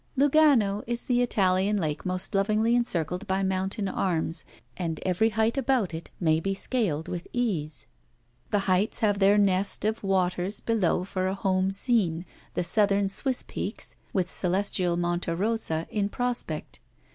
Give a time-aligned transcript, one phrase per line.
[0.17, 5.93] Lugano is the Italian lake most lovingly encircled by mountain arms, and every height about
[5.93, 7.85] it may be scaled with esce.
[8.49, 12.25] The heights have their nest of waters below for a home scene,
[12.55, 16.79] the southern Swiss peaks, with celestial Monta Rosa, in prospect.